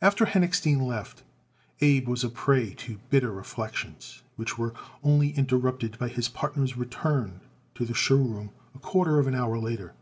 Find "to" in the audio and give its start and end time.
2.72-2.98, 7.74-7.84